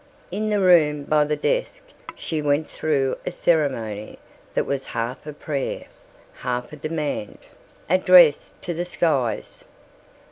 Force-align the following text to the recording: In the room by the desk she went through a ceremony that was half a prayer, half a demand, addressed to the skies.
In 0.31 0.49
the 0.49 0.59
room 0.59 1.03
by 1.03 1.25
the 1.25 1.35
desk 1.35 1.83
she 2.15 2.41
went 2.41 2.67
through 2.67 3.19
a 3.23 3.31
ceremony 3.31 4.17
that 4.55 4.65
was 4.65 4.83
half 4.97 5.27
a 5.27 5.31
prayer, 5.33 5.85
half 6.37 6.73
a 6.73 6.75
demand, 6.75 7.37
addressed 7.87 8.59
to 8.63 8.73
the 8.73 8.83
skies. 8.85 9.63